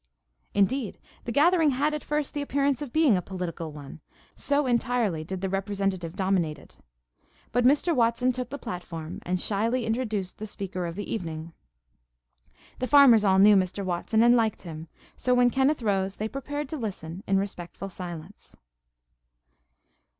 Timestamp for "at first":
1.93-2.33